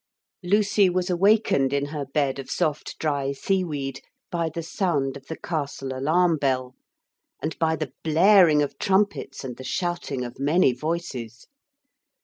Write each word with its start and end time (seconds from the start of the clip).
Lucy 0.41 0.89
was 0.89 1.11
awakened 1.11 1.71
in 1.71 1.85
her 1.85 2.05
bed 2.07 2.39
of 2.39 2.49
soft 2.49 2.97
dry 2.97 3.31
seaweed 3.31 4.01
by 4.31 4.49
the 4.49 4.63
sound 4.63 5.15
of 5.15 5.27
the 5.27 5.37
castle 5.37 5.93
alarm 5.93 6.37
bell, 6.37 6.73
and 7.39 7.55
by 7.59 7.75
the 7.75 7.93
blaring 8.03 8.63
of 8.63 8.79
trumpets 8.79 9.43
and 9.43 9.57
the 9.57 9.63
shouting 9.63 10.25
of 10.25 10.39
many 10.39 10.73
voices. 10.73 11.45